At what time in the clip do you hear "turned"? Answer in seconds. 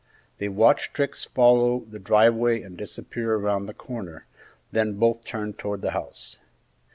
5.23-5.59